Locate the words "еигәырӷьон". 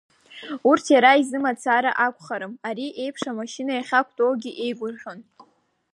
4.63-5.19